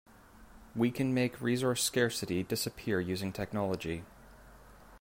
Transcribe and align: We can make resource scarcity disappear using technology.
We 0.75 0.89
can 0.89 1.13
make 1.13 1.39
resource 1.39 1.83
scarcity 1.83 2.41
disappear 2.41 2.99
using 2.99 3.31
technology. 3.31 4.03